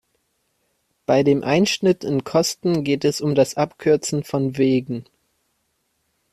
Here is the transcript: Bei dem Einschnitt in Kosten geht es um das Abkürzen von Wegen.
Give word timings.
Bei 1.05 1.21
dem 1.21 1.43
Einschnitt 1.43 2.03
in 2.03 2.23
Kosten 2.23 2.83
geht 2.83 3.05
es 3.05 3.21
um 3.21 3.35
das 3.35 3.55
Abkürzen 3.55 4.23
von 4.23 4.57
Wegen. 4.57 5.05